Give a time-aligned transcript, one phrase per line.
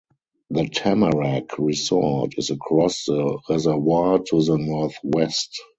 [0.49, 5.61] The Tamarack Resort is across the reservoir to the northwest.